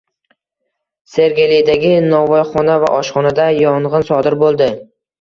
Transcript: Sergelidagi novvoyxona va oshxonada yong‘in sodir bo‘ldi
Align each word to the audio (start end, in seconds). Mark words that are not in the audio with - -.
Sergelidagi 1.15 1.93
novvoyxona 2.07 2.81
va 2.87 2.93
oshxonada 3.05 3.49
yong‘in 3.63 4.11
sodir 4.13 4.43
bo‘ldi 4.47 4.75